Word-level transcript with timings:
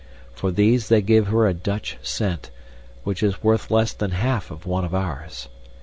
For 0.33 0.49
these 0.49 0.89
they 0.89 1.03
give 1.03 1.27
her 1.27 1.45
a 1.45 1.53
Dutch 1.53 1.99
cent, 2.01 2.49
which 3.03 3.21
is 3.21 3.43
worth 3.43 3.69
less 3.69 3.93
than 3.93 4.09
half 4.09 4.49
of 4.49 4.65
one 4.65 4.83
of 4.83 4.95
ours. 4.95 5.47